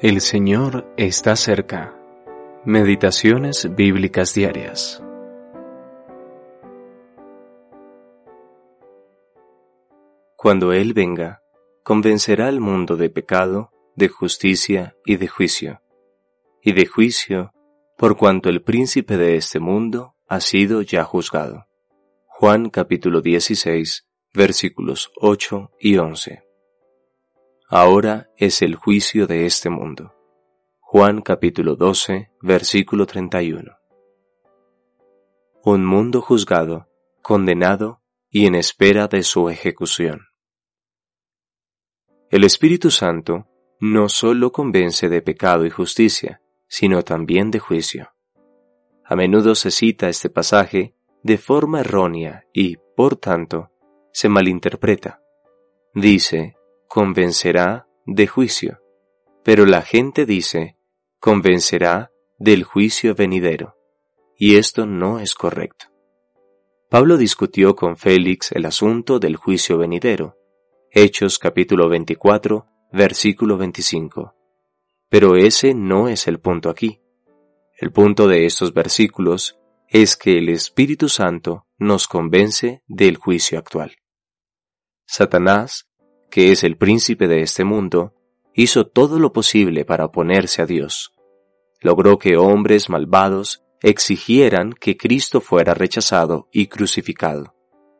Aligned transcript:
El 0.00 0.20
Señor 0.20 0.94
está 0.96 1.34
cerca. 1.34 1.92
Meditaciones 2.64 3.74
bíblicas 3.74 4.32
diarias. 4.32 5.02
Cuando 10.36 10.72
Él 10.72 10.94
venga, 10.94 11.42
convencerá 11.82 12.46
al 12.46 12.60
mundo 12.60 12.96
de 12.96 13.10
pecado, 13.10 13.72
de 13.96 14.06
justicia 14.06 14.94
y 15.04 15.16
de 15.16 15.26
juicio. 15.26 15.80
Y 16.62 16.74
de 16.74 16.86
juicio, 16.86 17.50
por 17.96 18.16
cuanto 18.16 18.50
el 18.50 18.62
príncipe 18.62 19.16
de 19.16 19.34
este 19.34 19.58
mundo 19.58 20.14
ha 20.28 20.40
sido 20.40 20.82
ya 20.82 21.02
juzgado. 21.02 21.66
Juan 22.28 22.70
capítulo 22.70 23.20
16, 23.20 24.06
versículos 24.32 25.10
8 25.16 25.72
y 25.80 25.96
11. 25.96 26.47
Ahora 27.70 28.30
es 28.38 28.62
el 28.62 28.76
juicio 28.76 29.26
de 29.26 29.44
este 29.44 29.68
mundo. 29.68 30.14
Juan 30.80 31.20
capítulo 31.20 31.76
12, 31.76 32.30
versículo 32.40 33.04
31. 33.04 33.76
Un 35.64 35.84
mundo 35.84 36.22
juzgado, 36.22 36.88
condenado 37.20 38.00
y 38.30 38.46
en 38.46 38.54
espera 38.54 39.06
de 39.06 39.22
su 39.22 39.50
ejecución. 39.50 40.28
El 42.30 42.44
Espíritu 42.44 42.90
Santo 42.90 43.46
no 43.80 44.08
solo 44.08 44.50
convence 44.50 45.10
de 45.10 45.20
pecado 45.20 45.66
y 45.66 45.70
justicia, 45.70 46.40
sino 46.68 47.02
también 47.02 47.50
de 47.50 47.58
juicio. 47.58 48.14
A 49.04 49.14
menudo 49.14 49.54
se 49.54 49.70
cita 49.70 50.08
este 50.08 50.30
pasaje 50.30 50.94
de 51.22 51.36
forma 51.36 51.80
errónea 51.80 52.46
y, 52.54 52.76
por 52.96 53.16
tanto, 53.16 53.70
se 54.10 54.30
malinterpreta. 54.30 55.20
Dice, 55.92 56.57
convencerá 56.88 57.86
de 58.06 58.26
juicio, 58.26 58.80
pero 59.44 59.66
la 59.66 59.82
gente 59.82 60.24
dice, 60.24 60.76
convencerá 61.20 62.10
del 62.38 62.64
juicio 62.64 63.14
venidero, 63.14 63.76
y 64.36 64.56
esto 64.56 64.86
no 64.86 65.20
es 65.20 65.34
correcto. 65.34 65.86
Pablo 66.88 67.18
discutió 67.18 67.76
con 67.76 67.98
Félix 67.98 68.52
el 68.52 68.64
asunto 68.64 69.18
del 69.18 69.36
juicio 69.36 69.76
venidero, 69.76 70.38
Hechos 70.90 71.38
capítulo 71.38 71.90
24, 71.90 72.66
versículo 72.92 73.58
25. 73.58 74.34
Pero 75.10 75.36
ese 75.36 75.74
no 75.74 76.08
es 76.08 76.26
el 76.26 76.40
punto 76.40 76.70
aquí. 76.70 77.02
El 77.76 77.92
punto 77.92 78.26
de 78.26 78.46
estos 78.46 78.72
versículos 78.72 79.58
es 79.88 80.16
que 80.16 80.38
el 80.38 80.48
Espíritu 80.48 81.10
Santo 81.10 81.66
nos 81.76 82.08
convence 82.08 82.82
del 82.86 83.18
juicio 83.18 83.58
actual. 83.58 83.96
Satanás 85.04 85.87
que 86.30 86.52
es 86.52 86.64
el 86.64 86.76
príncipe 86.76 87.26
de 87.28 87.42
este 87.42 87.64
mundo, 87.64 88.14
hizo 88.54 88.86
todo 88.86 89.18
lo 89.18 89.32
posible 89.32 89.84
para 89.84 90.06
oponerse 90.06 90.62
a 90.62 90.66
Dios. 90.66 91.12
Logró 91.80 92.18
que 92.18 92.36
hombres 92.36 92.90
malvados 92.90 93.62
exigieran 93.82 94.72
que 94.72 94.96
Cristo 94.96 95.40
fuera 95.40 95.74
rechazado 95.74 96.48
y 96.52 96.66
crucificado. 96.66 97.54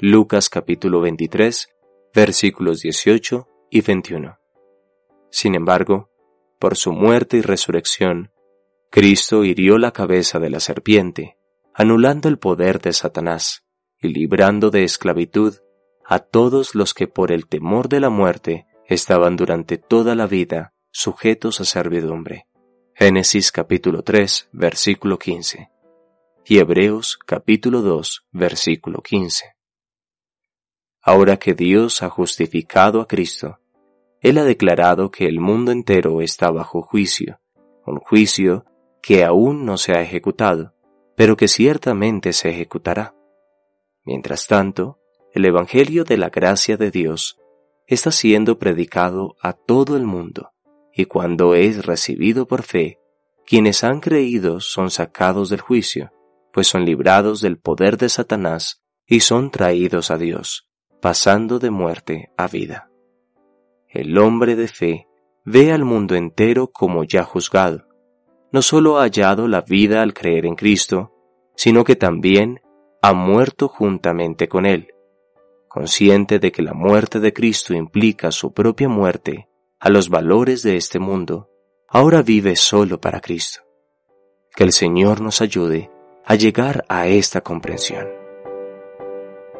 Lucas 0.00 0.48
capítulo 0.48 1.00
23, 1.00 1.68
versículos 2.14 2.80
18 2.80 3.46
y 3.70 3.80
21. 3.80 4.38
Sin 5.30 5.54
embargo, 5.54 6.10
por 6.58 6.76
su 6.76 6.92
muerte 6.92 7.36
y 7.36 7.42
resurrección, 7.42 8.32
Cristo 8.90 9.44
hirió 9.44 9.78
la 9.78 9.92
cabeza 9.92 10.40
de 10.40 10.50
la 10.50 10.58
serpiente, 10.58 11.36
anulando 11.72 12.28
el 12.28 12.38
poder 12.38 12.80
de 12.80 12.92
Satanás 12.92 13.64
y 14.00 14.08
librando 14.08 14.70
de 14.70 14.82
esclavitud 14.82 15.54
a 16.10 16.18
todos 16.18 16.74
los 16.74 16.92
que 16.92 17.06
por 17.06 17.30
el 17.30 17.46
temor 17.46 17.88
de 17.88 18.00
la 18.00 18.10
muerte 18.10 18.66
estaban 18.84 19.36
durante 19.36 19.78
toda 19.78 20.16
la 20.16 20.26
vida 20.26 20.74
sujetos 20.90 21.60
a 21.60 21.64
servidumbre. 21.64 22.48
Génesis 22.96 23.52
capítulo 23.52 24.02
3, 24.02 24.48
versículo 24.50 25.20
15. 25.20 25.70
Y 26.46 26.58
Hebreos 26.58 27.16
capítulo 27.16 27.80
2, 27.82 28.26
versículo 28.32 29.02
15. 29.02 29.54
Ahora 31.00 31.36
que 31.36 31.54
Dios 31.54 32.02
ha 32.02 32.10
justificado 32.10 33.00
a 33.00 33.06
Cristo, 33.06 33.60
Él 34.20 34.38
ha 34.38 34.44
declarado 34.44 35.12
que 35.12 35.26
el 35.26 35.38
mundo 35.38 35.70
entero 35.70 36.22
está 36.22 36.50
bajo 36.50 36.82
juicio, 36.82 37.40
un 37.86 38.00
juicio 38.00 38.64
que 39.00 39.22
aún 39.22 39.64
no 39.64 39.76
se 39.76 39.92
ha 39.92 40.02
ejecutado, 40.02 40.74
pero 41.14 41.36
que 41.36 41.46
ciertamente 41.46 42.32
se 42.32 42.48
ejecutará. 42.48 43.14
Mientras 44.02 44.48
tanto, 44.48 44.99
el 45.32 45.44
Evangelio 45.44 46.04
de 46.04 46.16
la 46.16 46.28
gracia 46.28 46.76
de 46.76 46.90
Dios 46.90 47.38
está 47.86 48.10
siendo 48.10 48.58
predicado 48.58 49.36
a 49.40 49.52
todo 49.52 49.96
el 49.96 50.04
mundo, 50.04 50.50
y 50.92 51.04
cuando 51.04 51.54
es 51.54 51.86
recibido 51.86 52.46
por 52.46 52.62
fe, 52.62 52.98
quienes 53.46 53.84
han 53.84 54.00
creído 54.00 54.60
son 54.60 54.90
sacados 54.90 55.48
del 55.50 55.60
juicio, 55.60 56.12
pues 56.52 56.66
son 56.66 56.84
librados 56.84 57.40
del 57.40 57.58
poder 57.58 57.96
de 57.96 58.08
Satanás 58.08 58.82
y 59.06 59.20
son 59.20 59.50
traídos 59.50 60.10
a 60.10 60.18
Dios, 60.18 60.68
pasando 61.00 61.58
de 61.60 61.70
muerte 61.70 62.32
a 62.36 62.48
vida. 62.48 62.90
El 63.88 64.18
hombre 64.18 64.56
de 64.56 64.68
fe 64.68 65.06
ve 65.44 65.72
al 65.72 65.84
mundo 65.84 66.16
entero 66.16 66.68
como 66.68 67.04
ya 67.04 67.24
juzgado. 67.24 67.86
No 68.52 68.62
solo 68.62 68.98
ha 68.98 69.02
hallado 69.02 69.46
la 69.46 69.60
vida 69.60 70.02
al 70.02 70.12
creer 70.12 70.44
en 70.44 70.56
Cristo, 70.56 71.12
sino 71.54 71.84
que 71.84 71.94
también 71.94 72.60
ha 73.00 73.12
muerto 73.12 73.68
juntamente 73.68 74.48
con 74.48 74.66
Él 74.66 74.92
consciente 75.70 76.40
de 76.40 76.50
que 76.50 76.62
la 76.62 76.74
muerte 76.74 77.20
de 77.20 77.32
Cristo 77.32 77.74
implica 77.74 78.32
su 78.32 78.52
propia 78.52 78.88
muerte 78.88 79.48
a 79.78 79.88
los 79.88 80.08
valores 80.08 80.64
de 80.64 80.76
este 80.76 80.98
mundo, 80.98 81.48
ahora 81.88 82.22
vive 82.22 82.56
solo 82.56 83.00
para 83.00 83.20
Cristo. 83.20 83.60
Que 84.56 84.64
el 84.64 84.72
Señor 84.72 85.20
nos 85.20 85.40
ayude 85.40 85.88
a 86.26 86.34
llegar 86.34 86.84
a 86.88 87.06
esta 87.06 87.40
comprensión. 87.40 88.08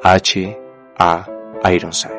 H. 0.00 0.58
A. 0.96 1.28
Ironside 1.64 2.15